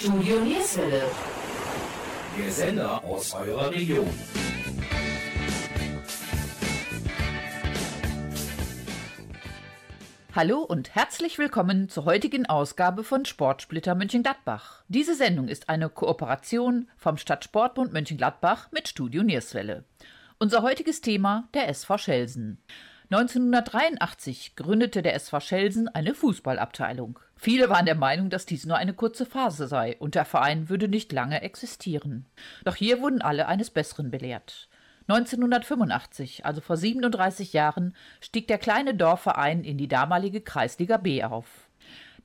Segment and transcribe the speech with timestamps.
[0.00, 1.02] Studio Nierswelle.
[2.38, 4.08] Der Sender aus eurer Region.
[10.34, 14.84] Hallo und herzlich willkommen zur heutigen Ausgabe von Sportsplitter Mönchengladbach.
[14.88, 19.84] Diese Sendung ist eine Kooperation vom Stadtsportbund Mönchengladbach mit Studio Nierswelle.
[20.38, 22.56] Unser heutiges Thema der SV Schelsen.
[23.10, 27.18] 1983 gründete der SV Schelsen eine Fußballabteilung.
[27.42, 30.88] Viele waren der Meinung, dass dies nur eine kurze Phase sei und der Verein würde
[30.88, 32.26] nicht lange existieren.
[32.66, 34.68] Doch hier wurden alle eines Besseren belehrt.
[35.08, 41.70] 1985, also vor 37 Jahren, stieg der kleine Dorfverein in die damalige Kreisliga B auf.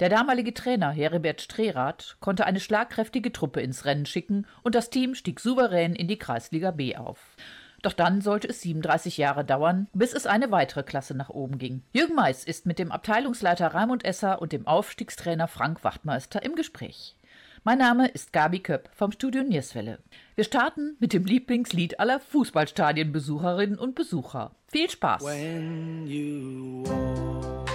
[0.01, 5.15] Der damalige Trainer Heribert Strerath konnte eine schlagkräftige Truppe ins Rennen schicken und das Team
[5.15, 7.37] stieg souverän in die Kreisliga B auf.
[7.85, 11.83] Doch dann sollte es 37 Jahre dauern, bis es eine weitere Klasse nach oben ging.
[11.93, 17.15] Jürgen Mais ist mit dem Abteilungsleiter Raimund Esser und dem Aufstiegstrainer Frank Wachtmeister im Gespräch.
[17.63, 19.99] Mein Name ist Gabi Köpp vom Studio Nierswelle.
[20.33, 24.55] Wir starten mit dem Lieblingslied aller Fußballstadienbesucherinnen und Besucher.
[24.65, 25.21] Viel Spaß!
[25.23, 27.69] When you walk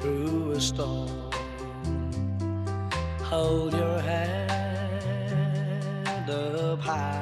[0.00, 1.30] through a storm,
[3.30, 4.50] hold your head
[6.30, 7.21] up high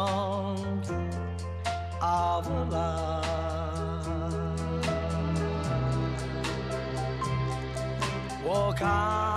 [2.71, 3.21] 啦
[8.43, 9.30] 我看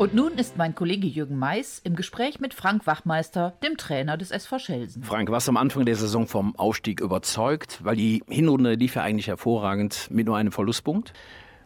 [0.00, 4.30] Und nun ist mein Kollege Jürgen Mais im Gespräch mit Frank Wachmeister, dem Trainer des
[4.30, 5.02] SV Schelsen.
[5.02, 7.84] Frank, warst du am Anfang der Saison vom Aufstieg überzeugt?
[7.84, 11.12] Weil die Hinrunde lief ja eigentlich hervorragend mit nur einem Verlustpunkt.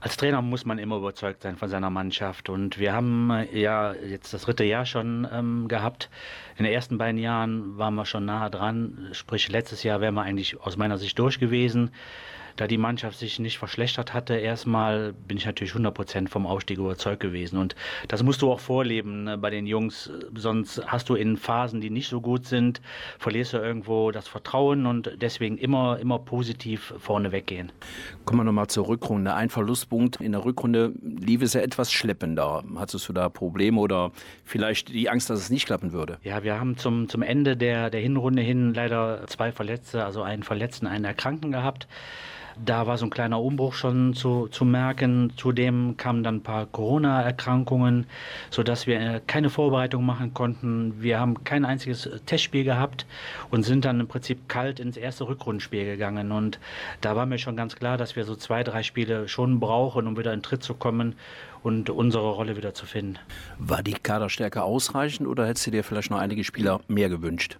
[0.00, 2.48] Als Trainer muss man immer überzeugt sein von seiner Mannschaft.
[2.48, 6.10] Und wir haben äh, ja jetzt das dritte Jahr schon ähm, gehabt.
[6.58, 9.10] In den ersten beiden Jahren waren wir schon nahe dran.
[9.12, 11.92] Sprich, letztes Jahr wären wir eigentlich aus meiner Sicht durch gewesen.
[12.56, 17.20] Da die Mannschaft sich nicht verschlechtert hatte, erstmal bin ich natürlich 100% vom Aufstieg überzeugt
[17.20, 17.58] gewesen.
[17.58, 17.74] Und
[18.08, 20.10] das musst du auch vorleben ne, bei den Jungs.
[20.34, 22.80] Sonst hast du in Phasen, die nicht so gut sind,
[23.18, 27.72] verlierst du irgendwo das Vertrauen und deswegen immer, immer positiv vorne weggehen.
[28.24, 29.34] Kommen wir nochmal zur Rückrunde.
[29.34, 32.62] Ein Verlustpunkt in der Rückrunde lief es ja etwas schleppender.
[32.76, 34.12] Hattest du da Probleme oder
[34.44, 36.18] vielleicht die Angst, dass es nicht klappen würde?
[36.22, 40.44] Ja, wir haben zum, zum Ende der, der Hinrunde hin leider zwei Verletzte, also einen
[40.44, 41.88] Verletzten, einen Erkrankten gehabt.
[42.62, 45.32] Da war so ein kleiner Umbruch schon zu, zu merken.
[45.36, 48.06] Zudem kamen dann ein paar Corona-Erkrankungen,
[48.50, 51.02] sodass wir äh, keine Vorbereitung machen konnten.
[51.02, 53.06] Wir haben kein einziges Testspiel gehabt
[53.50, 56.32] und sind dann im Prinzip kalt ins erste Rückrundenspiel gegangen.
[56.32, 56.60] Und
[57.00, 60.16] da war mir schon ganz klar, dass wir so zwei, drei Spiele schon brauchen, um
[60.16, 61.16] wieder in Tritt zu kommen
[61.62, 63.18] und unsere Rolle wieder zu finden.
[63.58, 67.58] War die Kaderstärke ausreichend oder hättest du dir vielleicht noch einige Spieler mehr gewünscht?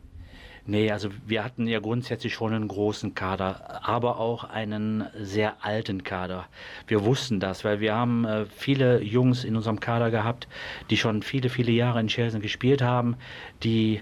[0.66, 6.05] Nee, also wir hatten ja grundsätzlich schon einen großen Kader, aber auch einen sehr alten
[6.05, 6.46] Kader.
[6.87, 10.49] Wir wussten das, weil wir haben äh, viele Jungs in unserem Kader gehabt,
[10.88, 13.16] die schon viele, viele Jahre in Chelsea gespielt haben,
[13.62, 14.00] die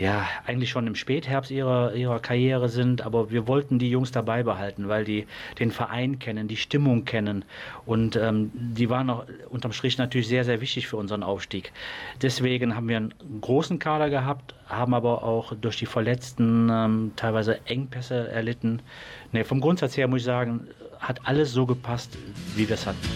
[0.00, 4.42] ja, eigentlich schon im Spätherbst ihrer, ihrer Karriere sind, aber wir wollten die Jungs dabei
[4.42, 5.26] behalten, weil die
[5.58, 7.44] den Verein kennen, die Stimmung kennen
[7.84, 11.72] und ähm, die waren auch unterm Strich natürlich sehr, sehr wichtig für unseren Aufstieg.
[12.22, 17.60] Deswegen haben wir einen großen Kader gehabt, haben aber auch durch die Verletzten ähm, teilweise
[17.66, 18.80] Engpässe erlitten.
[19.32, 20.66] Nee, vom Grundsatz her muss ich sagen,
[20.98, 22.16] hat alles so gepasst,
[22.56, 23.06] wie wir es hatten.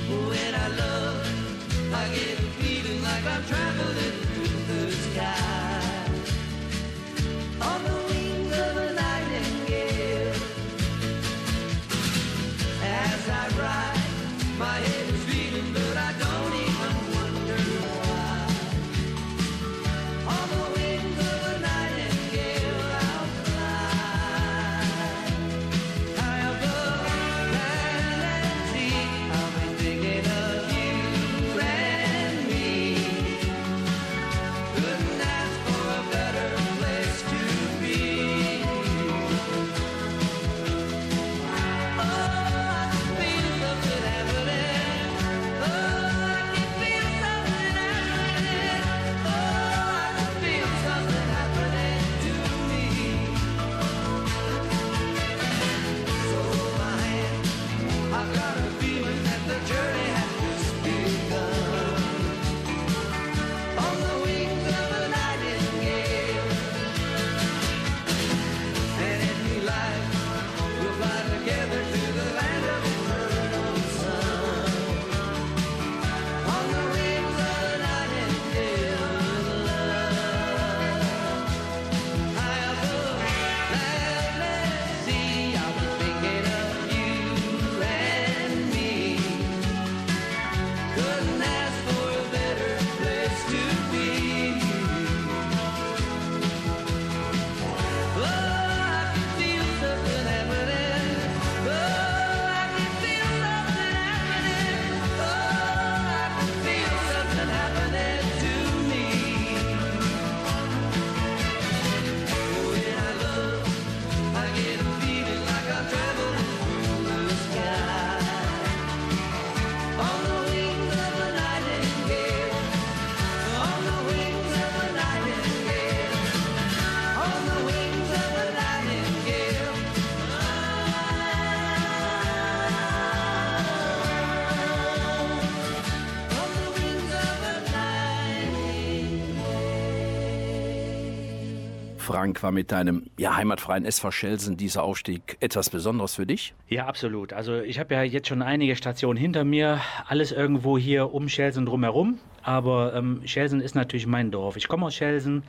[142.04, 146.54] Frank, war mit deinem ja, heimatfreien SV Schelsen dieser Aufstieg etwas Besonderes für dich?
[146.68, 147.32] Ja, absolut.
[147.32, 151.66] Also ich habe ja jetzt schon einige Stationen hinter mir, alles irgendwo hier um Schelsen
[151.66, 152.18] drumherum.
[152.42, 154.58] Aber ähm, Schelsen ist natürlich mein Dorf.
[154.58, 155.44] Ich komme aus Schelsen,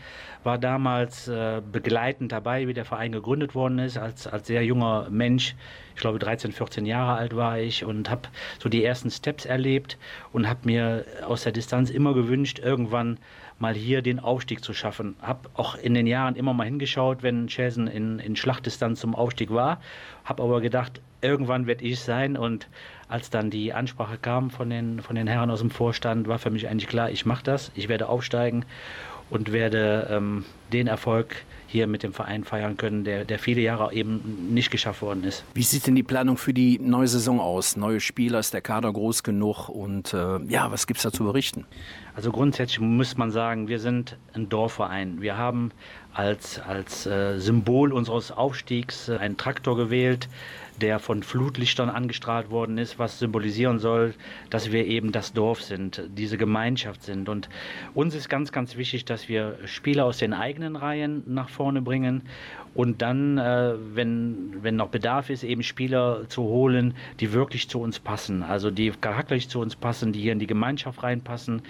[0.46, 5.08] war damals äh, begleitend dabei, wie der Verein gegründet worden ist, als, als sehr junger
[5.10, 5.56] Mensch.
[5.94, 8.30] Ich glaube, 13, 14 Jahre alt war ich und habe
[8.60, 9.98] so die ersten Steps erlebt
[10.32, 13.18] und habe mir aus der Distanz immer gewünscht, irgendwann
[13.60, 15.16] mal hier den Aufstieg zu schaffen.
[15.22, 19.52] Habe auch in den Jahren immer mal hingeschaut, wenn Schelsen in, in Schlachtdistanz zum Aufstieg
[19.52, 19.80] war.
[20.24, 22.38] Habe aber gedacht, irgendwann werde ich sein.
[22.38, 22.68] Und
[23.08, 26.50] als dann die Ansprache kam von den, von den Herren aus dem Vorstand, war für
[26.50, 27.72] mich eigentlich klar, ich mache das.
[27.76, 28.66] Ich werde aufsteigen
[29.30, 31.36] und werde ähm, den Erfolg
[31.68, 35.44] hier mit dem Verein feiern können, der, der viele Jahre eben nicht geschafft worden ist.
[35.54, 37.76] Wie sieht denn die Planung für die neue Saison aus?
[37.76, 39.68] Neue Spieler, ist der Kader groß genug?
[39.70, 41.66] Und äh, ja, was gibt es da zu berichten?
[42.16, 45.22] Also grundsätzlich muss man sagen, wir sind ein Dorfverein.
[45.22, 45.72] Wir haben
[46.14, 50.30] als, als äh, Symbol unseres Aufstiegs äh, einen Traktor gewählt,
[50.80, 54.14] der von Flutlichtern angestrahlt worden ist, was symbolisieren soll,
[54.50, 57.28] dass wir eben das Dorf sind, diese Gemeinschaft sind.
[57.28, 57.50] Und
[57.94, 62.24] uns ist ganz, ganz wichtig, dass wir Spieler aus den eigenen Reihen nach vorne bringen
[62.76, 67.80] und dann, äh, wenn, wenn noch Bedarf ist, eben Spieler zu holen, die wirklich zu
[67.80, 71.62] uns passen, also die charakterlich zu uns passen, die hier in die Gemeinschaft reinpassen.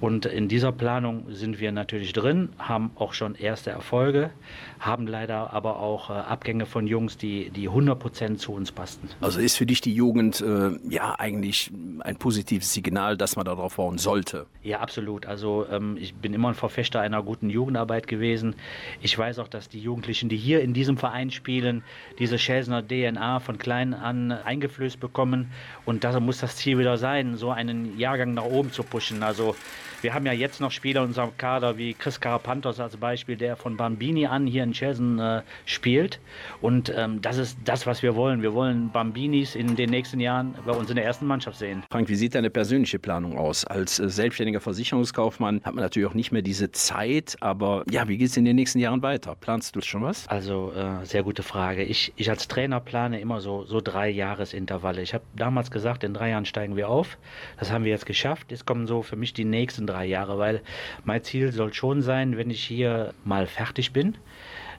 [0.00, 4.30] Und in dieser Planung sind wir natürlich drin, haben auch schon erste Erfolge,
[4.78, 9.08] haben leider aber auch äh, Abgänge von Jungs, die, die 100 Prozent zu uns passten.
[9.20, 13.74] Also ist für dich die Jugend äh, ja eigentlich ein positives Signal, dass man darauf
[13.74, 14.46] bauen sollte.
[14.62, 15.26] Ja, absolut.
[15.26, 18.54] Also ähm, ich bin immer ein Verfechter einer guten Jugendarbeit gewesen.
[19.00, 21.82] Ich weiß auch, dass die Jugendlichen, die hier in diesem Verein spielen,
[22.18, 25.50] diese Schelsner DNA von klein an eingeflößt bekommen.
[25.84, 29.22] Und da muss das Ziel wieder sein, so einen Jahrgang nach oben zu pushen.
[29.22, 29.56] Also
[30.02, 33.56] wir haben ja jetzt noch Spieler in unserem Kader wie Chris Karapantos als Beispiel, der
[33.56, 36.20] von Bambini an hier in Chelsea äh, spielt.
[36.60, 38.42] Und ähm, das ist das, was wir wollen.
[38.42, 41.82] Wir wollen Bambinis in den nächsten Jahren bei uns in der ersten Mannschaft sehen.
[41.90, 43.64] Frank, wie sieht deine persönliche Planung aus?
[43.64, 48.18] Als äh, selbstständiger Versicherungskaufmann hat man natürlich auch nicht mehr diese Zeit, aber ja, wie
[48.18, 49.34] geht es in den nächsten Jahren weiter?
[49.34, 50.28] Planst du schon was?
[50.28, 51.82] Also äh, sehr gute Frage.
[51.82, 55.02] Ich, ich als Trainer plane immer so, so drei Jahresintervalle.
[55.02, 57.18] Ich habe damals gesagt, in drei Jahren steigen wir auf.
[57.58, 58.50] Das haben wir jetzt geschafft.
[58.50, 60.62] Jetzt kommen so für mich die nächsten drei Jahre, weil
[61.04, 64.16] mein Ziel soll schon sein, wenn ich hier mal fertig bin,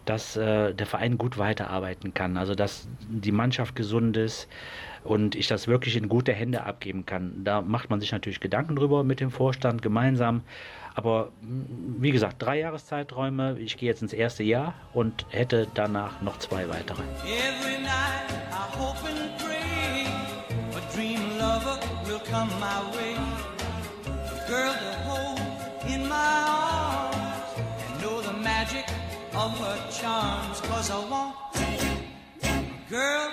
[0.05, 2.37] dass äh, der Verein gut weiterarbeiten kann.
[2.37, 4.47] Also dass die Mannschaft gesund ist
[5.03, 7.43] und ich das wirklich in gute Hände abgeben kann.
[7.43, 10.43] Da macht man sich natürlich Gedanken drüber mit dem Vorstand gemeinsam.
[10.95, 13.57] Aber mm, wie gesagt, drei Jahreszeiträume.
[13.59, 17.01] Ich gehe jetzt ins erste Jahr und hätte danach noch zwei weitere.
[22.29, 23.28] Come my way.
[24.50, 25.39] Girl to hold
[25.88, 28.84] in my arms and know the magic
[29.36, 30.60] of her charms.
[30.62, 31.36] Cause I want
[32.41, 33.29] a girl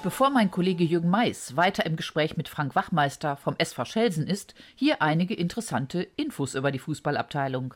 [0.00, 4.26] Und bevor mein Kollege Jürgen Mais weiter im Gespräch mit Frank Wachmeister vom SV Schelsen
[4.26, 7.74] ist, hier einige interessante Infos über die Fußballabteilung.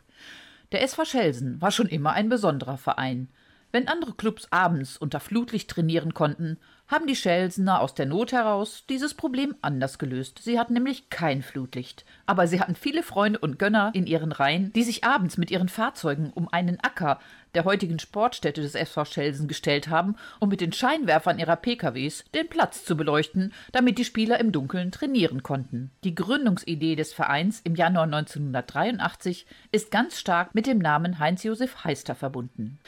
[0.72, 3.28] Der SV Schelsen war schon immer ein besonderer Verein.
[3.72, 8.84] Wenn andere Clubs abends unter Flutlicht trainieren konnten, haben die Schelsener aus der Not heraus
[8.88, 10.40] dieses Problem anders gelöst.
[10.42, 12.04] Sie hatten nämlich kein Flutlicht.
[12.26, 15.68] Aber sie hatten viele Freunde und Gönner in ihren Reihen, die sich abends mit ihren
[15.68, 17.20] Fahrzeugen um einen Acker
[17.54, 22.48] der heutigen Sportstätte des SV Schelsen gestellt haben, um mit den Scheinwerfern ihrer PKWs den
[22.48, 25.90] Platz zu beleuchten, damit die Spieler im Dunkeln trainieren konnten.
[26.02, 32.14] Die Gründungsidee des Vereins im Januar 1983 ist ganz stark mit dem Namen Heinz-Josef Heister
[32.14, 32.78] verbunden.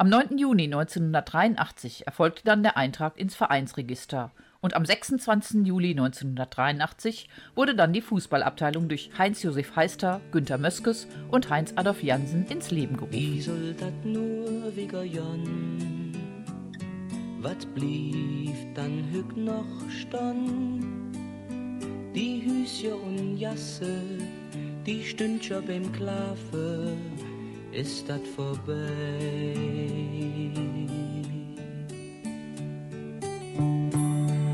[0.00, 0.38] Am 9.
[0.38, 4.30] Juni 1983 erfolgte dann der Eintrag ins Vereinsregister
[4.62, 5.66] und am 26.
[5.66, 12.70] Juli 1983 wurde dann die Fußballabteilung durch Heinz-Josef Heister, Günter Möskes und Heinz-Adolf Jansen ins
[12.70, 13.12] Leben gerufen.
[17.42, 20.82] Wat blieb dann hüg noch stand?
[22.14, 24.00] Die Hüsje und Jasse,
[24.86, 26.96] die Stündcher beim Klafe,
[27.72, 29.54] ist dat vorbei.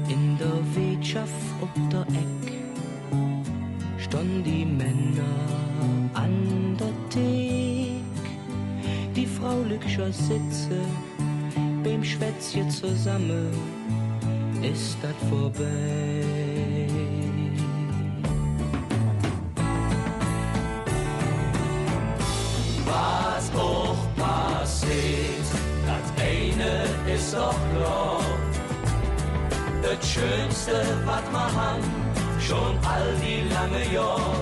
[0.08, 2.52] In der Wirtschaft ob der Eck
[3.99, 5.23] stand die Männer
[6.14, 8.23] an der Thek.
[9.14, 10.80] Die Frau Lügscher sitze
[11.82, 13.52] beim Schwätzchen zusammen
[14.62, 16.55] ist das vorbei.
[23.52, 25.46] Was auch passiert,
[25.86, 28.20] das eine ist doch klar.
[29.82, 31.82] Das Schönste, was wir haben,
[32.40, 34.34] schon all die lange Jahr,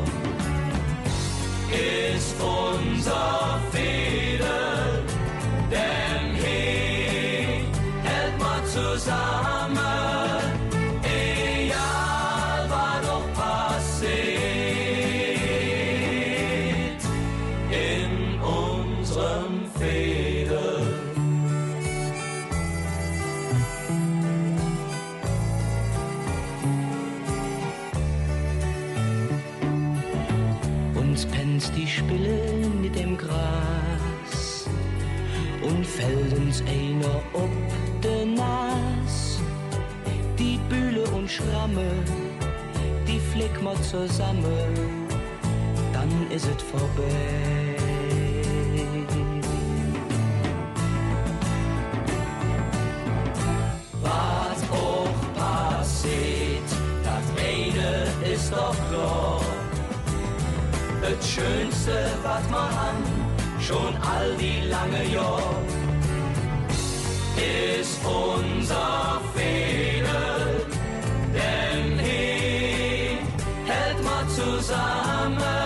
[1.71, 5.03] ist unser Fehler.
[5.71, 7.65] Denn hey,
[8.03, 9.84] hält mal zusammen,
[43.95, 45.07] zusammen,
[45.93, 47.77] dann ist es vorbei.
[54.03, 56.71] Was auch passiert,
[57.09, 59.41] das eine ist doch klar.
[61.03, 63.05] Das Schönste, was wir haben,
[63.61, 65.55] schon all die lange Jahr,
[67.81, 69.84] ist unser Fehler.
[74.45, 75.64] Zusammen,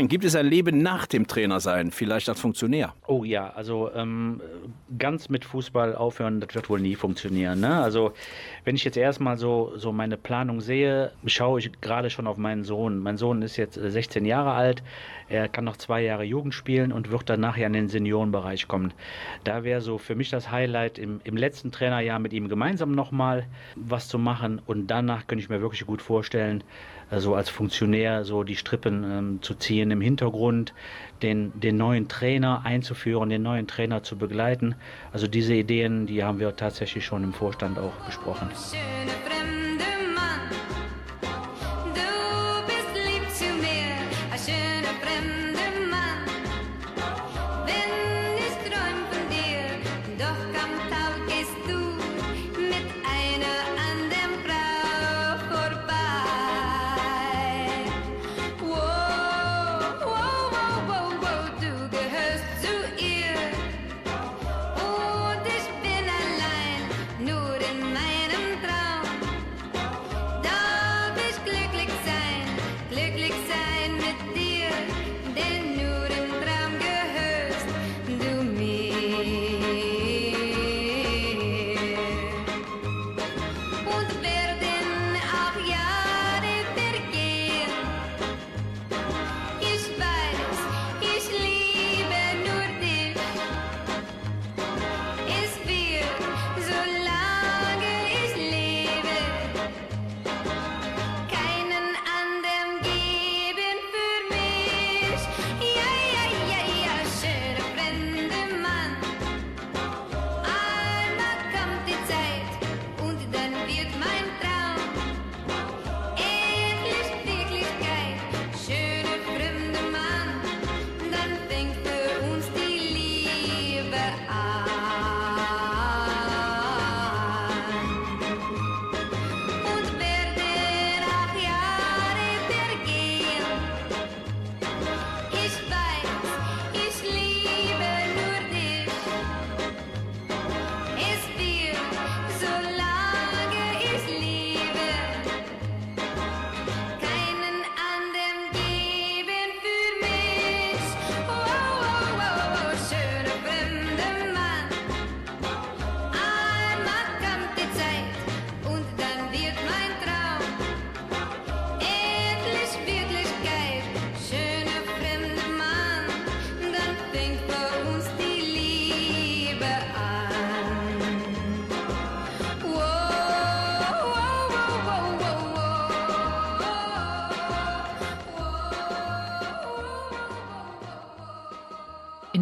[0.00, 2.94] Frank, gibt es ein Leben nach dem Trainersein, vielleicht als Funktionär?
[3.06, 4.40] Oh ja, also ähm,
[4.96, 7.60] ganz mit Fußball aufhören, das wird wohl nie funktionieren.
[7.60, 7.82] Ne?
[7.82, 8.14] Also
[8.64, 12.64] wenn ich jetzt erstmal so, so meine Planung sehe, schaue ich gerade schon auf meinen
[12.64, 12.98] Sohn.
[12.98, 14.82] Mein Sohn ist jetzt äh, 16 Jahre alt,
[15.28, 18.94] er kann noch zwei Jahre Jugend spielen und wird dann nachher in den Seniorenbereich kommen.
[19.44, 23.44] Da wäre so für mich das Highlight, im, im letzten Trainerjahr mit ihm gemeinsam nochmal
[23.76, 26.64] was zu machen und danach könnte ich mir wirklich gut vorstellen,
[27.18, 30.72] so als Funktionär so die Strippen ähm, zu ziehen im Hintergrund,
[31.22, 34.76] den, den neuen Trainer einzuführen, den neuen Trainer zu begleiten.
[35.12, 38.48] Also diese Ideen, die haben wir tatsächlich schon im Vorstand auch besprochen.
[38.54, 39.89] Schöne fremde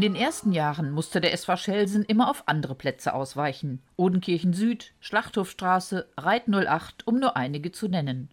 [0.08, 3.82] den ersten Jahren musste der SV Schelsen immer auf andere Plätze ausweichen.
[3.96, 8.30] Odenkirchen Süd, Schlachthofstraße, Reit 08, um nur einige zu nennen.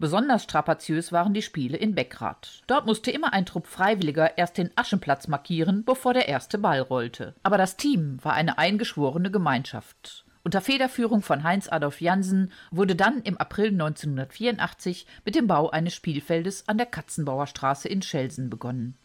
[0.00, 2.62] Besonders strapaziös waren die Spiele in Beckrath.
[2.66, 7.34] Dort musste immer ein Trupp Freiwilliger erst den Aschenplatz markieren, bevor der erste Ball rollte.
[7.44, 10.24] Aber das Team war eine eingeschworene Gemeinschaft.
[10.42, 15.94] Unter Federführung von Heinz Adolf Jansen wurde dann im April 1984 mit dem Bau eines
[15.94, 18.96] Spielfeldes an der Katzenbauer Straße in Schelsen begonnen.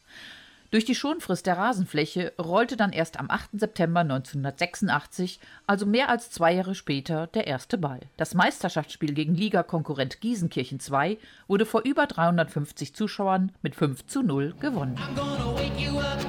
[0.70, 3.52] Durch die Schonfrist der Rasenfläche rollte dann erst am 8.
[3.54, 8.02] September 1986, also mehr als zwei Jahre später, der erste Ball.
[8.18, 14.56] Das Meisterschaftsspiel gegen Ligakonkurrent Giesenkirchen II wurde vor über 350 Zuschauern mit 5 zu 0
[14.60, 14.98] gewonnen.
[14.98, 16.28] I'm gonna wake you up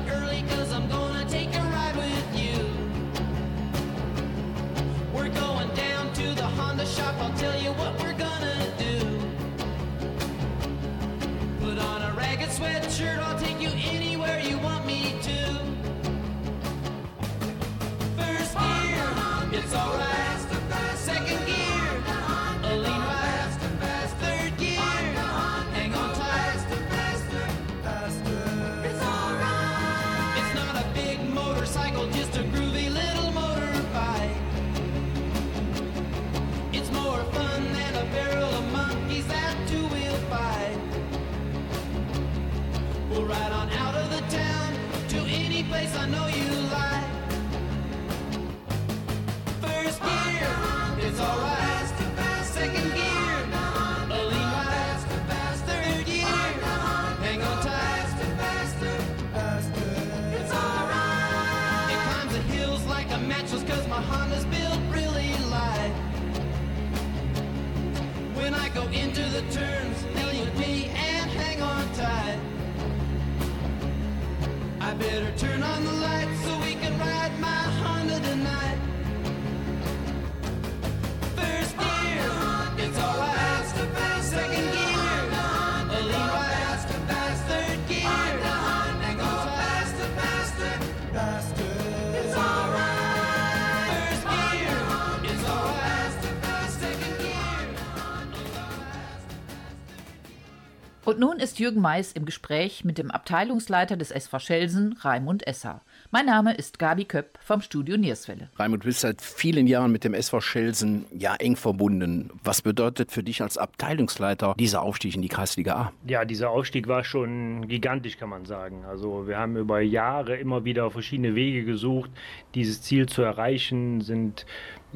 [101.18, 105.82] Und nun ist Jürgen Mais im Gespräch mit dem Abteilungsleiter des SV Schelsen, Raimund Esser.
[106.10, 108.48] Mein Name ist Gabi Köpp vom Studio Nierswelle.
[108.56, 112.30] Raimund, du bist seit vielen Jahren mit dem SV Schelsen ja eng verbunden.
[112.42, 115.92] Was bedeutet für dich als Abteilungsleiter dieser Aufstieg in die Kreisliga A?
[116.08, 118.84] Ja, dieser Aufstieg war schon gigantisch, kann man sagen.
[118.88, 122.10] Also wir haben über Jahre immer wieder verschiedene Wege gesucht,
[122.56, 124.46] dieses Ziel zu erreichen, sind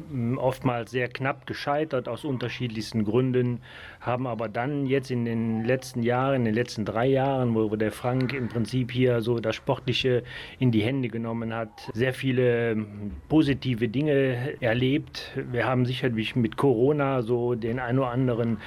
[0.09, 3.61] mm, oftmals sehr knapp gescheitert aus unterschiedlichsten Gründen,
[4.01, 7.91] haben aber dann jetzt in den letzten Jahren, in den letzten drei Jahren, wo der
[7.91, 10.23] Frank im Prinzip hier so das Sportliche
[10.59, 15.31] in die Hände genommen hat, sehr viele mm, positive Dinge erlebt.
[15.51, 18.57] Wir haben sicherlich mit Corona so den ein oder anderen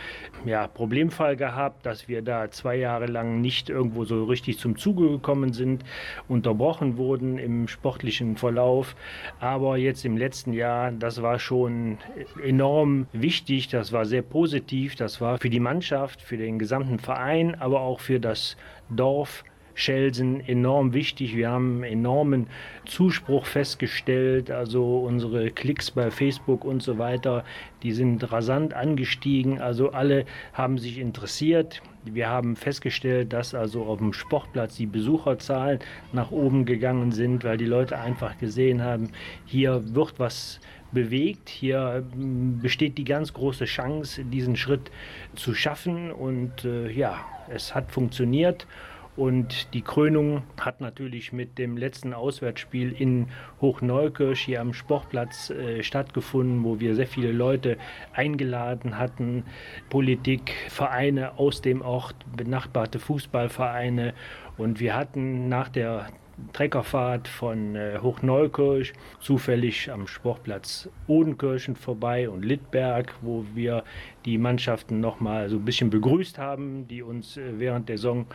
[0.44, 5.08] ja, Problemfall gehabt, dass wir da zwei Jahre lang nicht irgendwo so richtig zum Zuge
[5.08, 5.84] gekommen sind,
[6.28, 8.94] unterbrochen wurden im sportlichen Verlauf.
[9.40, 11.98] Aber jetzt im letzten Jahr, das war schon
[12.42, 17.55] enorm wichtig, das war sehr positiv, das war für die Mannschaft, für den gesamten Verein,
[17.60, 18.56] aber auch für das
[18.90, 19.44] Dorf.
[19.78, 21.36] Schelsen enorm wichtig.
[21.36, 22.46] Wir haben enormen
[22.86, 24.50] Zuspruch festgestellt.
[24.50, 27.44] Also unsere Klicks bei Facebook und so weiter,
[27.82, 29.60] die sind rasant angestiegen.
[29.60, 31.82] Also alle haben sich interessiert.
[32.04, 35.80] Wir haben festgestellt, dass also auf dem Sportplatz die Besucherzahlen
[36.12, 39.10] nach oben gegangen sind, weil die Leute einfach gesehen haben,
[39.44, 40.58] hier wird was
[40.96, 41.50] bewegt.
[41.50, 44.90] Hier ähm, besteht die ganz große Chance, diesen Schritt
[45.34, 46.10] zu schaffen.
[46.10, 48.66] Und äh, ja, es hat funktioniert.
[49.14, 53.28] Und die Krönung hat natürlich mit dem letzten Auswärtsspiel in
[53.60, 57.76] Hochneukirch hier am Sportplatz äh, stattgefunden, wo wir sehr viele Leute
[58.14, 59.44] eingeladen hatten,
[59.90, 64.14] Politik, Vereine aus dem Ort, benachbarte Fußballvereine.
[64.56, 66.08] Und wir hatten nach der
[66.52, 73.84] Treckerfahrt von äh, Hochneukirch, zufällig am Sportplatz Odenkirchen vorbei und Littberg, wo wir
[74.24, 78.26] die Mannschaften nochmal so ein bisschen begrüßt haben, die uns äh, während der Saison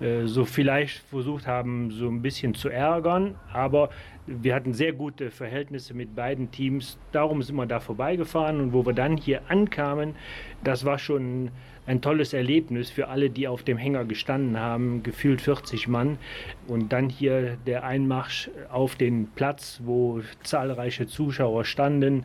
[0.00, 3.36] äh, so vielleicht versucht haben, so ein bisschen zu ärgern.
[3.52, 3.88] Aber
[4.26, 6.98] wir hatten sehr gute Verhältnisse mit beiden Teams.
[7.12, 10.14] Darum sind wir da vorbeigefahren und wo wir dann hier ankamen,
[10.62, 11.50] das war schon
[11.86, 16.18] ein tolles Erlebnis für alle, die auf dem Hänger gestanden haben, gefühlt 40 Mann.
[16.66, 22.24] Und dann hier der Einmarsch auf den Platz, wo zahlreiche Zuschauer standen.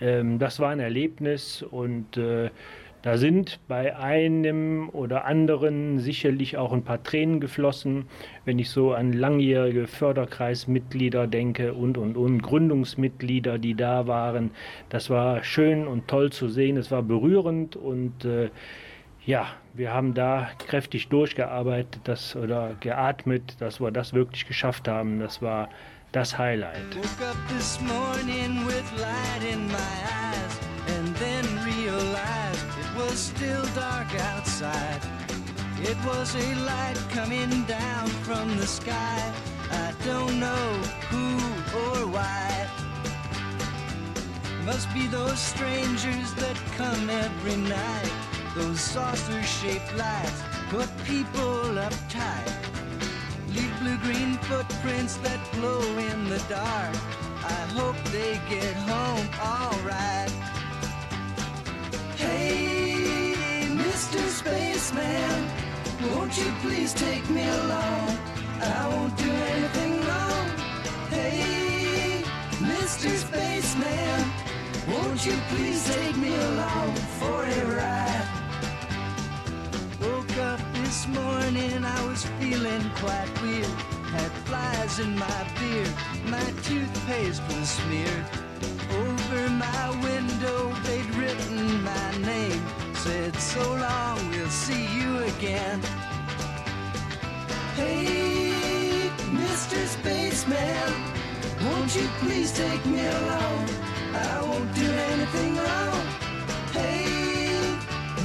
[0.00, 2.50] Ähm, das war ein Erlebnis und äh,
[3.02, 8.04] Da sind bei einem oder anderen sicherlich auch ein paar Tränen geflossen,
[8.44, 14.52] wenn ich so an langjährige Förderkreismitglieder denke und, und, und Gründungsmitglieder, die da waren.
[14.88, 18.50] Das war schön und toll zu sehen, es war berührend und äh,
[19.24, 25.20] ja, wir haben da kräftig durchgearbeitet das, oder geatmet, dass wir das wirklich geschafft haben.
[25.20, 25.68] Das war
[26.12, 26.96] das Highlight.
[35.84, 39.32] It was a light coming down from the sky.
[39.72, 40.68] I don't know
[41.10, 41.26] who
[41.76, 42.68] or why.
[44.64, 48.31] Must be those strangers that come every night.
[48.54, 52.52] Those saucer shaped lights put people uptight.
[53.48, 56.94] Leave blue green footprints that glow in the dark.
[57.44, 60.30] I hope they get home alright.
[62.16, 63.34] Hey,
[63.68, 64.20] Mr.
[64.28, 65.48] Spaceman,
[66.10, 68.18] won't you please take me along?
[68.60, 70.46] I won't do anything wrong.
[71.08, 72.22] Hey,
[72.60, 73.08] Mr.
[73.16, 74.30] Spaceman,
[74.92, 78.41] won't you please take me along for a ride?
[80.92, 83.64] This morning, I was feeling quite weird.
[84.12, 85.90] Had flies in my beard,
[86.26, 88.26] my toothpaste was smeared.
[89.00, 92.62] Over my window, they'd written my name.
[92.92, 95.80] Said, so long, we'll see you again.
[97.74, 99.86] Hey, Mr.
[99.96, 100.92] Spaceman,
[101.64, 103.68] won't you please take me along?
[104.12, 106.04] I won't do anything wrong.
[106.76, 107.06] Hey,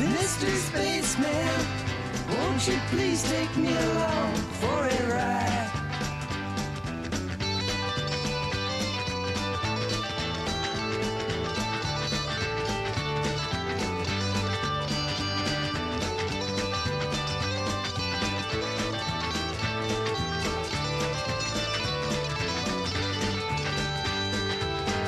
[0.04, 0.50] Mr.
[0.68, 1.77] Spaceman,
[2.58, 5.70] won't you please take me along for a ride?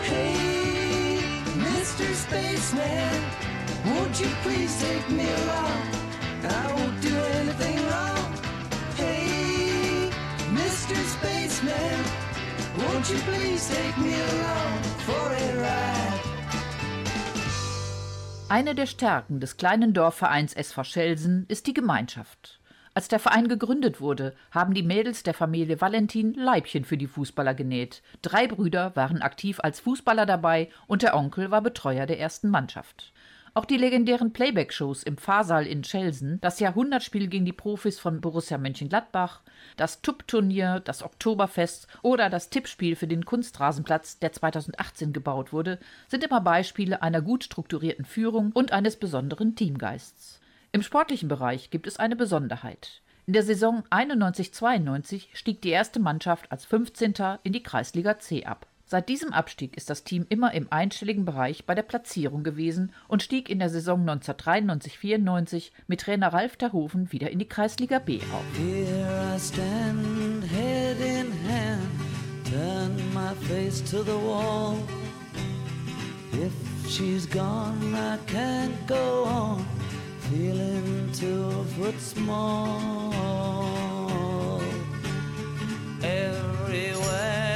[0.04, 1.20] Hey,
[1.58, 2.14] Mr.
[2.14, 3.24] Spaceman,
[3.86, 5.99] won't you please take me along?
[13.00, 16.20] Won't you please take me along for a ride?
[18.50, 22.60] Eine der Stärken des kleinen Dorfvereins SV Schelsen ist die Gemeinschaft.
[22.94, 27.54] Als der Verein gegründet wurde, haben die Mädels der Familie Valentin Leibchen für die Fußballer
[27.54, 28.02] genäht.
[28.22, 33.14] Drei Brüder waren aktiv als Fußballer dabei und der Onkel war Betreuer der ersten Mannschaft.
[33.54, 38.58] Auch die legendären Playback-Shows im Pfarrsaal in Schelsen, das Jahrhundertspiel gegen die Profis von Borussia
[38.58, 39.42] Mönchengladbach,
[39.76, 46.24] das Tupp-Turnier, das Oktoberfest oder das Tippspiel für den Kunstrasenplatz, der 2018 gebaut wurde, sind
[46.24, 50.40] immer Beispiele einer gut strukturierten Führung und eines besonderen Teamgeists.
[50.72, 53.02] Im sportlichen Bereich gibt es eine Besonderheit.
[53.26, 57.14] In der Saison 91-92 stieg die erste Mannschaft als 15.
[57.44, 58.68] in die Kreisliga C ab.
[58.92, 63.22] Seit diesem Abstieg ist das Team immer im einstelligen Bereich bei der Platzierung gewesen und
[63.22, 68.44] stieg in der Saison 1993-94 mit Trainer Ralf Terhoven wieder in die Kreisliga B auf.
[68.58, 71.88] Here I stand, head in hand,
[72.50, 74.80] turn my face to the wall.
[76.34, 76.52] If
[76.90, 79.68] she's gone, I can't go on,
[80.32, 83.14] feeling two foot small.
[86.02, 87.49] Everywhere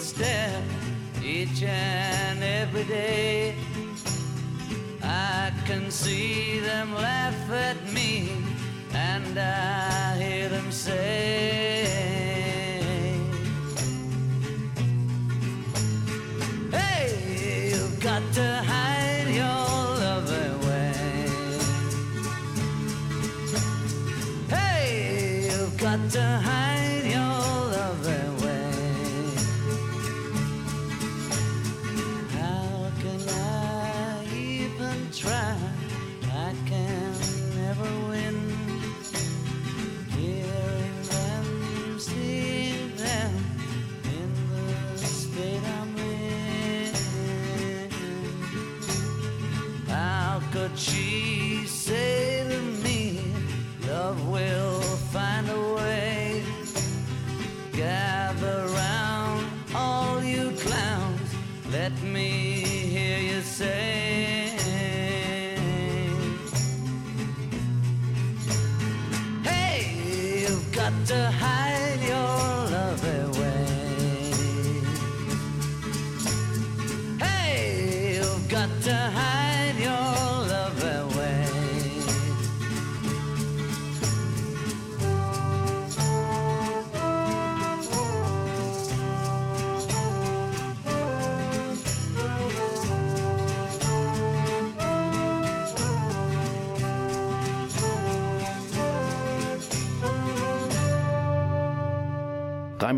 [0.00, 0.62] stare,
[1.22, 3.54] each and every day.
[5.02, 8.30] I can see them laugh at me,
[8.94, 11.84] and I hear them say,
[16.70, 18.69] Hey, you've got to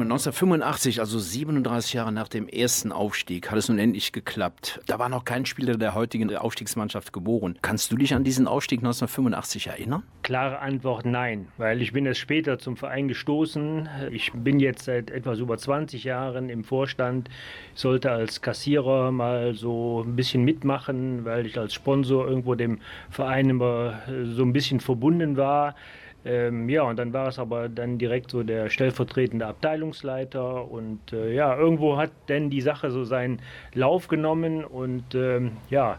[0.02, 4.80] Raimund, 1985, also 37 Jahre nach dem ersten Aufstieg, hat es nun endlich geklappt.
[4.86, 7.58] Da war noch kein Spieler der heutigen Aufstiegsmannschaft geboren.
[7.62, 10.02] Kannst du dich an diesen Aufstieg 1985 erinnern?
[10.22, 13.88] Klare Antwort nein, weil ich bin erst später zum Verein gestoßen.
[14.10, 17.28] Ich bin jetzt seit etwas über 20 Jahren im Vorstand.
[17.74, 22.80] Ich sollte als Kassierer mal so ein bisschen mitmachen, weil ich als Sponsor irgendwo dem
[23.10, 25.74] Verein immer so ein bisschen verbunden war.
[26.24, 31.34] Ähm, ja, und dann war es aber dann direkt so der stellvertretende Abteilungsleiter und äh,
[31.34, 33.40] ja, irgendwo hat denn die Sache so seinen
[33.74, 35.98] Lauf genommen und ähm, ja,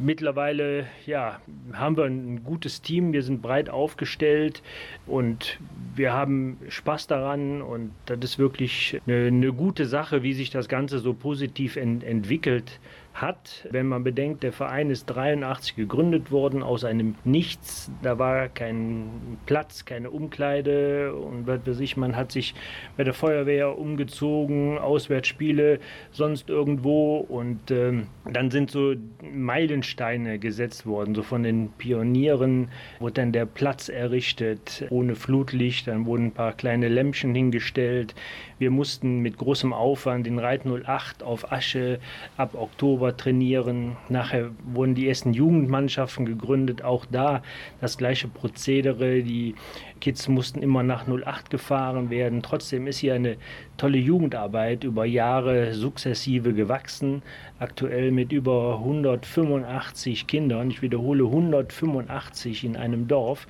[0.00, 1.40] mittlerweile ja,
[1.72, 4.62] haben wir ein gutes Team, wir sind breit aufgestellt
[5.06, 5.58] und
[5.94, 10.68] wir haben Spaß daran und das ist wirklich eine, eine gute Sache, wie sich das
[10.68, 12.80] Ganze so positiv ent entwickelt
[13.14, 13.66] hat.
[13.70, 17.90] Wenn man bedenkt, der Verein ist 83 gegründet worden aus einem Nichts.
[18.02, 22.54] Da war kein Platz, keine Umkleide und was weiß ich, man hat sich
[22.96, 31.14] bei der Feuerwehr umgezogen, Auswärtsspiele, sonst irgendwo und ähm, dann sind so Meilensteine gesetzt worden,
[31.14, 36.52] so von den Pionieren wurde dann der Platz errichtet, ohne Flutlicht, dann wurden ein paar
[36.52, 38.14] kleine Lämpchen hingestellt.
[38.58, 41.98] Wir mussten mit großem Aufwand den Reit 08 auf Asche
[42.36, 43.96] ab Oktober trainieren.
[44.08, 47.42] Nachher wurden die ersten Jugendmannschaften gegründet, auch da
[47.80, 49.22] das gleiche Prozedere.
[49.22, 49.54] Die
[50.00, 52.42] Kids mussten immer nach 08 gefahren werden.
[52.42, 53.36] Trotzdem ist hier eine
[53.76, 57.22] tolle Jugendarbeit über Jahre sukzessive gewachsen.
[57.58, 60.70] Aktuell mit über 185 Kindern.
[60.70, 63.46] Ich wiederhole 185 in einem Dorf.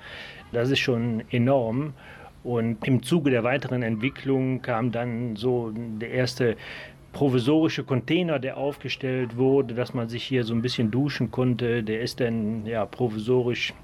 [0.53, 1.95] Das ist schon enorm.
[2.45, 6.57] Und im Zuge der weiteren Entwicklung kam dann so der erste
[7.13, 11.83] provisorische Container, der aufgestellt wurde, dass man sich hier so ein bisschen duschen konnte.
[11.83, 13.75] Der ist dann ja provisorisch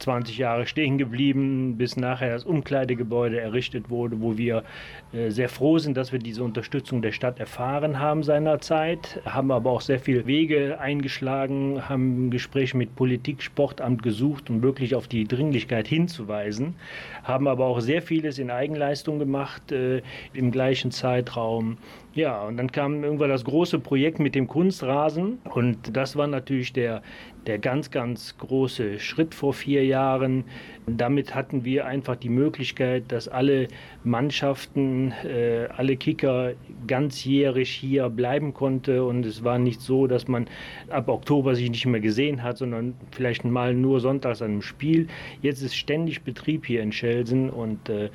[0.00, 4.64] 20 Jahre stehen geblieben, bis nachher das Umkleidegebäude errichtet wurde, wo wir
[5.12, 9.70] äh, sehr froh sind, dass wir diese Unterstützung der Stadt erfahren haben seinerzeit, haben aber
[9.70, 15.24] auch sehr viele Wege eingeschlagen, haben Gespräche mit Politik, Sportamt gesucht, um wirklich auf die
[15.24, 16.74] Dringlichkeit hinzuweisen,
[17.22, 21.78] haben aber auch sehr vieles in Eigenleistung gemacht äh, im gleichen Zeitraum.
[22.14, 26.72] Ja, und dann kam irgendwann das große Projekt mit dem Kunstrasen und das war natürlich
[26.72, 27.02] der,
[27.46, 30.44] der ganz, ganz große Schritt vor vier Jahren.
[30.86, 33.68] Damit hatten wir einfach die Möglichkeit, dass alle
[34.04, 36.52] Mannschaften, äh, alle Kicker
[36.86, 40.48] ganzjährig hier bleiben konnte und es war nicht so, dass man
[40.88, 45.08] ab Oktober sich nicht mehr gesehen hat, sondern vielleicht mal nur sonntags an einem Spiel.
[45.42, 48.10] Jetzt ist ständig Betrieb hier in Schelsen und äh,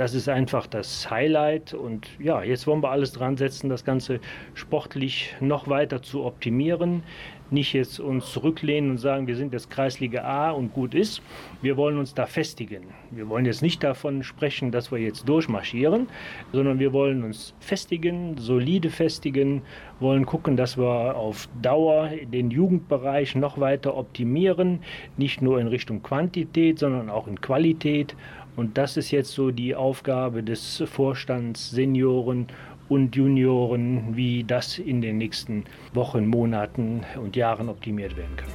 [0.00, 1.74] das ist einfach das Highlight.
[1.74, 4.18] Und ja, jetzt wollen wir alles dran setzen, das Ganze
[4.54, 7.02] sportlich noch weiter zu optimieren.
[7.50, 11.20] Nicht jetzt uns zurücklehnen und sagen, wir sind jetzt Kreisliga A und gut ist.
[11.60, 12.84] Wir wollen uns da festigen.
[13.10, 16.06] Wir wollen jetzt nicht davon sprechen, dass wir jetzt durchmarschieren,
[16.52, 19.60] sondern wir wollen uns festigen, solide festigen,
[19.98, 24.78] wollen gucken, dass wir auf Dauer den Jugendbereich noch weiter optimieren.
[25.18, 28.14] Nicht nur in Richtung Quantität, sondern auch in Qualität.
[28.60, 32.46] Und das ist jetzt so die Aufgabe des Vorstands, Senioren
[32.90, 38.50] und Junioren, wie das in den nächsten Wochen, Monaten und Jahren optimiert werden kann.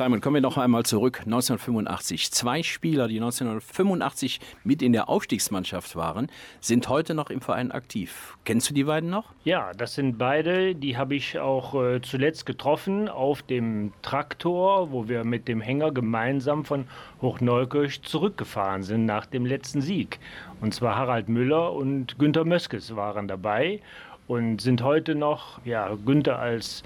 [0.00, 1.22] Raimund, kommen wir noch einmal zurück.
[1.24, 2.30] 1985.
[2.30, 6.28] Zwei Spieler, die 1985 mit in der Aufstiegsmannschaft waren,
[6.60, 8.36] sind heute noch im Verein aktiv.
[8.44, 9.32] Kennst du die beiden noch?
[9.42, 15.08] Ja, das sind beide, die habe ich auch äh, zuletzt getroffen auf dem Traktor, wo
[15.08, 16.86] wir mit dem Hänger gemeinsam von
[17.20, 20.20] Hochneukirch zurückgefahren sind nach dem letzten Sieg.
[20.60, 23.80] Und zwar Harald Müller und Günter Möskes waren dabei
[24.28, 26.84] und sind heute noch, ja, Günther als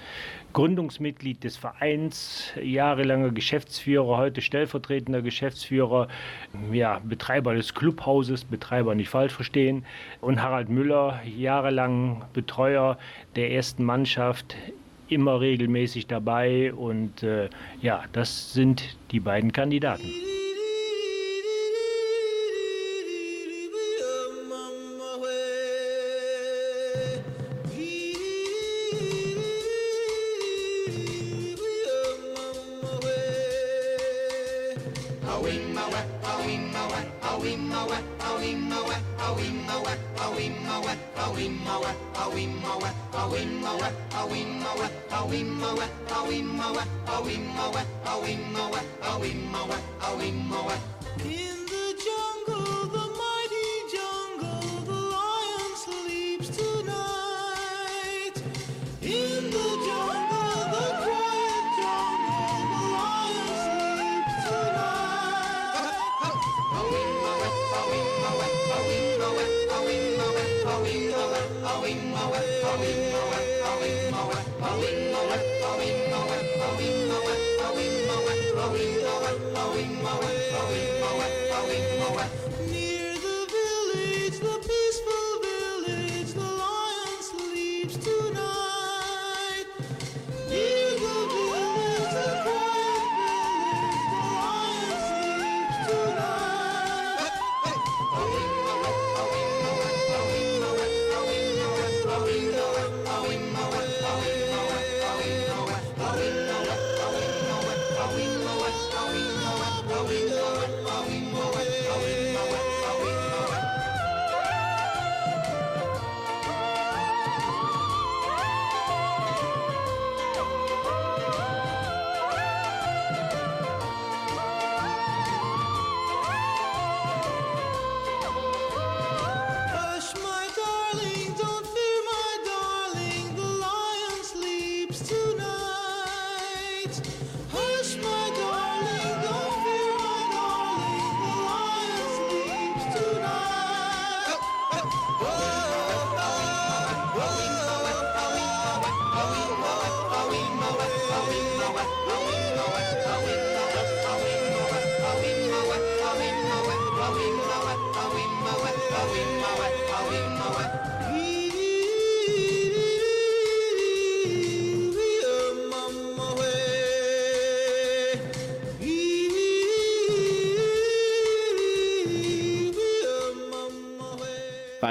[0.53, 6.09] Gründungsmitglied des Vereins, jahrelanger Geschäftsführer, heute stellvertretender Geschäftsführer,
[6.73, 9.85] ja, Betreiber des Clubhauses, Betreiber nicht falsch verstehen,
[10.21, 12.99] und Harald Müller, jahrelang Betreuer
[13.37, 14.57] der ersten Mannschaft,
[15.09, 17.49] immer regelmäßig dabei und äh,
[17.81, 20.11] ja, das sind die beiden Kandidaten.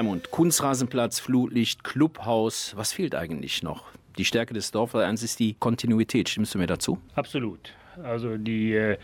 [0.02, 3.84] Raimund, Kunstrasenplatz, Flutlicht, Clubhaus, was fehlt eigentlich noch?
[4.18, 6.28] Die Stärke des Dorfvereins ist die Kontinuität.
[6.28, 6.98] Stimmst du mir dazu?
[7.14, 7.76] Absolut.
[8.02, 8.98] Also die, äh,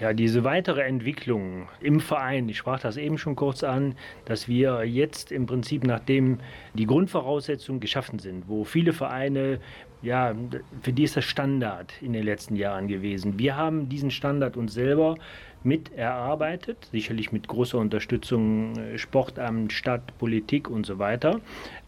[0.00, 3.94] ja, diese weitere Entwicklung im Verein, ich sprach das eben schon kurz an,
[4.24, 6.38] dass wir jetzt im Prinzip, nachdem
[6.72, 9.60] die Grundvoraussetzungen geschaffen sind, wo viele Vereine,
[10.00, 10.34] ja,
[10.80, 13.38] für die ist das Standard in den letzten Jahren gewesen.
[13.38, 15.16] Wir haben diesen Standard uns selber
[15.64, 21.40] mit erarbeitet, sicherlich mit großer Unterstützung äh, Sportamt, Stadt, Politik und so weiter.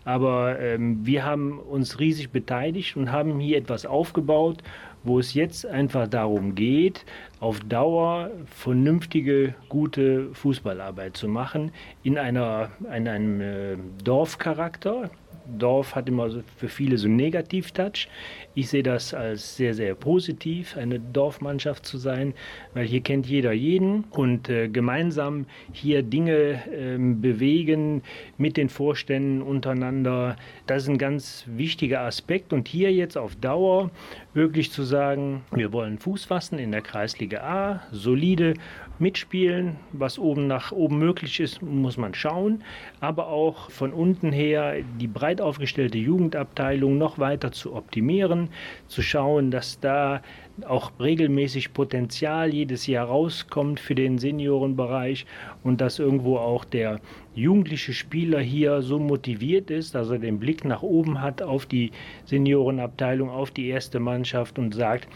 [0.05, 4.63] Aber ähm, wir haben uns riesig beteiligt und haben hier etwas aufgebaut,
[5.03, 7.05] wo es jetzt einfach darum geht,
[7.39, 15.11] auf Dauer vernünftige, gute Fußballarbeit zu machen in, einer, in einem äh, Dorfcharakter.
[15.59, 18.09] Dorf hat immer für viele so einen Negativ-Touch.
[18.55, 22.35] Ich sehe das als sehr, sehr positiv, eine Dorfmannschaft zu sein,
[22.75, 28.03] weil hier kennt jeder jeden und äh, gemeinsam hier Dinge ähm, bewegen
[28.39, 30.37] mit den Vorständen untereinander.
[30.67, 33.91] Das ist ein ganz wichtiger Aspekt und hier jetzt auf Dauer
[34.35, 38.55] wirklich zu sagen, wir wollen Fuß fassen in der Kreisliga A, solide
[39.01, 42.63] mitspielen, was oben nach oben möglich ist, muss man schauen,
[43.01, 48.51] aber auch von unten her die breit aufgestellte Jugendabteilung noch weiter zu optimieren,
[48.89, 50.23] zu schauen, dass da
[50.67, 55.27] auch regelmäßig Potenzial jedes Jahr rauskommt für den Seniorenbereich
[55.63, 57.01] und dass irgendwo auch der
[57.35, 61.93] jugendliche Spieler hier so motiviert ist, dass er den Blick nach oben hat auf die
[62.27, 65.09] Seniorenabteilung, auf die erste Mannschaft und sagt,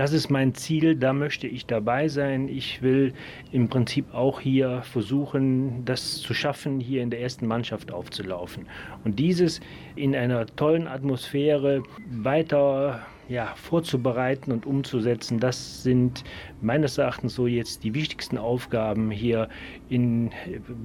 [0.00, 2.48] das ist mein Ziel, da möchte ich dabei sein.
[2.48, 3.12] Ich will
[3.52, 8.66] im Prinzip auch hier versuchen, das zu schaffen, hier in der ersten Mannschaft aufzulaufen.
[9.04, 9.60] Und dieses
[9.96, 16.24] in einer tollen Atmosphäre weiter ja, vorzubereiten und umzusetzen, das sind
[16.62, 19.50] meines Erachtens so jetzt die wichtigsten Aufgaben hier
[19.90, 20.30] im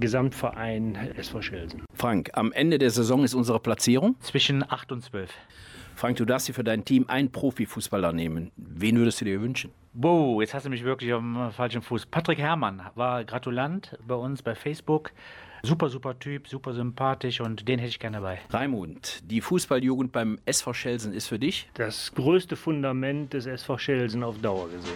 [0.02, 1.86] Gesamtverein SV Schelsen.
[1.94, 4.18] Frank, am Ende der Saison ist unsere Platzierung.
[4.20, 5.32] Zwischen 8 und 12.
[5.96, 8.52] Frank, du darfst dir für dein Team einen Profifußballer nehmen.
[8.58, 9.72] Wen würdest du dir wünschen?
[9.94, 12.08] Wow, jetzt hast du mich wirklich auf dem falschen Fuß.
[12.08, 15.12] Patrick Herrmann war Gratulant bei uns bei Facebook.
[15.64, 18.40] Super, super Typ, super sympathisch und den hätte ich gerne dabei.
[18.52, 21.70] Raimund, die Fußballjugend beim SV Schelsen ist für dich?
[21.76, 24.94] Das größte Fundament des SV Schelsen auf Dauer gesehen.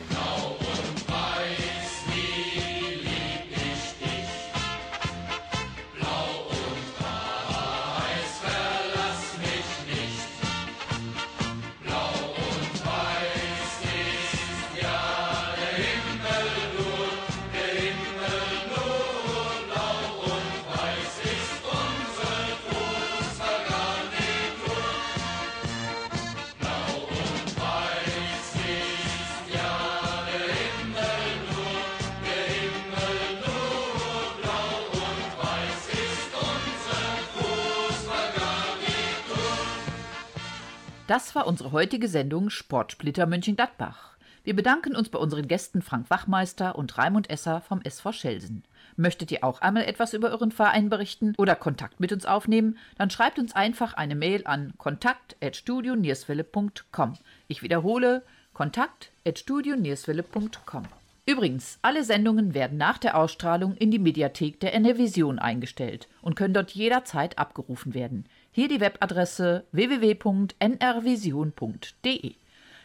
[41.10, 44.16] Das war unsere heutige Sendung Sportsplitter Mönchengladbach.
[44.44, 48.64] Wir bedanken uns bei unseren Gästen Frank Wachmeister und Raimund Esser vom SV Schelsen.
[48.96, 53.10] Möchtet ihr auch einmal etwas über euren Verein berichten oder Kontakt mit uns aufnehmen, dann
[53.10, 57.14] schreibt uns einfach eine Mail an kontakt@studionierswelle.com.
[57.48, 58.22] Ich wiederhole
[58.54, 60.84] kontakt@studionierswelle.com.
[61.26, 66.54] Übrigens, alle Sendungen werden nach der Ausstrahlung in die Mediathek der NRVision eingestellt und können
[66.54, 68.26] dort jederzeit abgerufen werden.
[68.60, 72.36] Hier die Webadresse www.nrvision.de.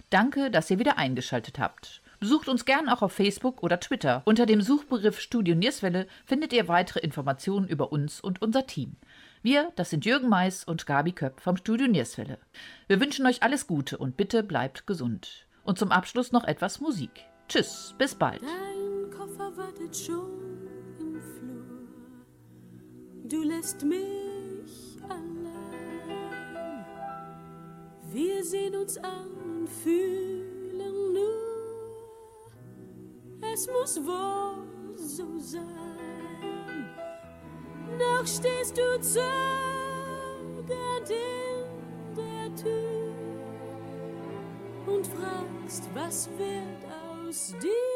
[0.09, 2.01] Danke, dass ihr wieder eingeschaltet habt.
[2.21, 4.23] Besucht uns gern auch auf Facebook oder Twitter.
[4.25, 8.95] Unter dem Suchbegriff Studio Nierswelle findet ihr weitere Informationen über uns und unser Team.
[9.43, 12.39] Wir, das sind Jürgen Mais und Gabi Köpp vom Studio Nierswelle.
[12.87, 15.49] Wir wünschen euch alles Gute und bitte bleibt gesund.
[15.65, 17.25] Und zum Abschluss noch etwas Musik.
[17.49, 18.43] Tschüss, bis bald.
[18.43, 20.69] Dein Koffer wartet schon
[21.01, 21.65] im Flur.
[23.25, 25.34] Du lässt mich allein.
[28.15, 32.47] Wir sehen uns an und fühlen nur,
[33.53, 35.65] es muss wohl so sein.
[37.99, 40.71] Noch stehst du zögernd
[41.11, 43.13] in der Tür
[44.87, 47.94] und fragst, was wird aus dir?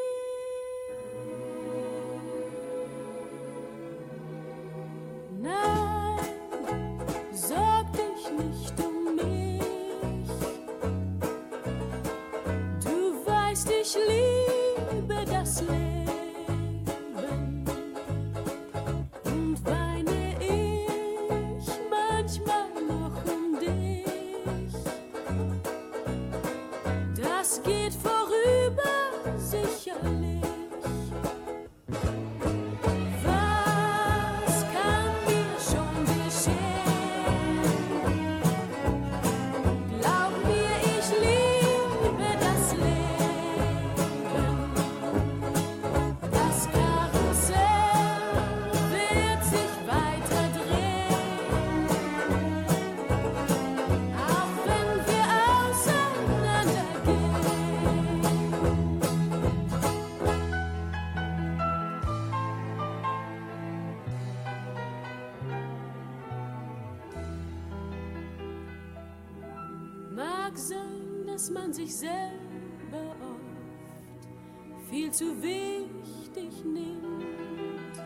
[70.48, 77.96] Mag sein, dass man sich selber oft viel zu wichtig nimmt,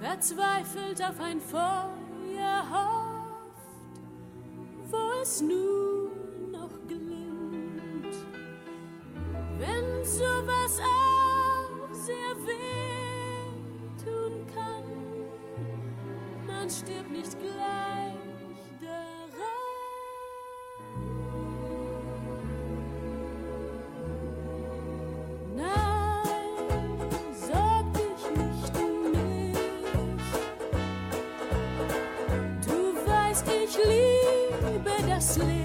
[0.00, 3.66] verzweifelt auf ein Feuer hofft,
[4.92, 6.12] wo es nur
[6.52, 8.14] noch glimmt.
[9.58, 14.84] Wenn sowas auch sehr weh tun kann,
[16.46, 17.73] man stirbt nicht gleich
[33.46, 35.63] ich liebe das Leben